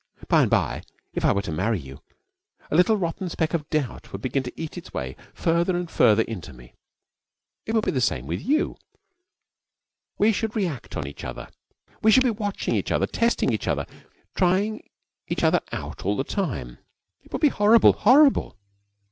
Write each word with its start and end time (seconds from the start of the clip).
By 0.27 0.41
and 0.41 0.49
by, 0.49 0.81
if 1.13 1.23
I 1.23 1.31
were 1.31 1.43
to 1.43 1.51
marry 1.51 1.79
you, 1.79 2.01
a 2.71 2.75
little 2.75 2.97
rotten 2.97 3.29
speck 3.29 3.53
of 3.53 3.69
doubt 3.69 4.11
would 4.11 4.19
begin 4.21 4.41
to 4.41 4.59
eat 4.59 4.75
its 4.75 4.91
way 4.91 5.15
farther 5.31 5.77
and 5.77 5.91
farther 5.91 6.23
into 6.23 6.53
me. 6.53 6.73
It 7.67 7.75
would 7.75 7.85
be 7.85 7.91
the 7.91 8.01
same 8.01 8.25
with 8.25 8.41
you. 8.43 8.77
We 10.17 10.31
should 10.31 10.55
react 10.55 10.97
on 10.97 11.05
each 11.05 11.23
other. 11.23 11.49
We 12.01 12.09
should 12.09 12.23
be 12.23 12.31
watching 12.31 12.73
each 12.73 12.91
other, 12.91 13.05
testing 13.05 13.53
each 13.53 13.67
other, 13.67 13.85
trying 14.33 14.89
each 15.27 15.43
other 15.43 15.61
out 15.71 16.03
all 16.03 16.17
the 16.17 16.23
time. 16.23 16.79
It 17.23 17.31
would 17.31 17.41
be 17.43 17.49
horrible, 17.49 17.93
horrible!' 17.93 18.57